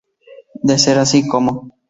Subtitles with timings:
[0.63, 1.77] De ser así, ¿cómo?